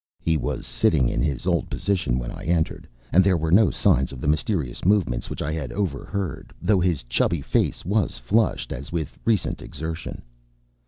He 0.19 0.35
was 0.35 0.65
sitting 0.65 1.07
in 1.09 1.21
his 1.21 1.45
old 1.45 1.69
position 1.69 2.17
when 2.17 2.31
I 2.31 2.43
entered, 2.45 2.87
and 3.11 3.23
there 3.23 3.37
were 3.37 3.51
no 3.51 3.69
signs 3.69 4.11
of 4.11 4.19
the 4.19 4.27
mysterious 4.27 4.83
movements 4.83 5.29
which 5.29 5.43
I 5.43 5.53
had 5.53 5.71
overheard, 5.71 6.51
though 6.59 6.79
his 6.79 7.03
chubby 7.03 7.41
face 7.43 7.85
was 7.85 8.17
flushed 8.17 8.73
as 8.73 8.91
with 8.91 9.19
recent 9.25 9.61
exertion. 9.61 10.23